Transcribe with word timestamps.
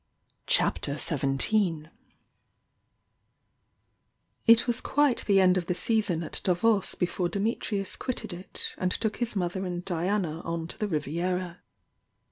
CHAPTER 0.47 0.97
XVII 0.97 1.89
It 4.47 4.65
was 4.65 4.81
quite 4.81 5.23
the 5.27 5.39
end 5.39 5.57
of 5.57 5.67
the 5.67 5.75
season 5.75 6.23
at 6.23 6.41
Davos 6.43 6.95
before 6.95 7.29
Dimitrius 7.29 7.95
quitted 7.99 8.33
it 8.33 8.73
and 8.79 8.91
took 8.91 9.17
his 9.17 9.35
mother 9.35 9.63
and 9.63 9.85
Diana 9.85 10.39
on 10.39 10.65
to 10.69 10.79
the 10.79 10.87
Riviera. 10.87 11.59